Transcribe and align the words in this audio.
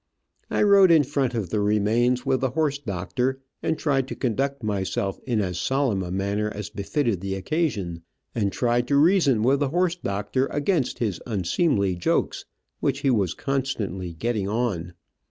I 0.49 0.63
rode 0.63 0.89
in 0.89 1.03
front 1.03 1.35
of 1.35 1.51
the 1.51 1.59
remains 1.59 2.25
with 2.25 2.41
the 2.41 2.49
horse 2.49 2.79
doctor, 2.79 3.39
and 3.61 3.77
tried 3.77 4.07
to 4.07 4.15
conduct 4.15 4.63
myself 4.63 5.19
in 5.27 5.41
as 5.41 5.59
solemn 5.59 6.01
a 6.01 6.09
manner 6.09 6.49
as 6.55 6.71
befitted 6.71 7.21
the 7.21 7.35
occasion, 7.35 8.01
and 8.33 8.51
tried 8.51 8.87
to 8.87 8.95
reason 8.95 9.43
with 9.43 9.59
the 9.59 9.69
horse 9.69 9.95
doctor 9.97 10.47
against 10.47 10.97
his 10.97 11.21
unseemly 11.27 11.95
jokes, 11.95 12.45
which 12.79 13.01
he 13.01 13.11
was 13.11 13.35
constantly 13.35 14.11
getting 14.11 14.49
on. 14.49 14.95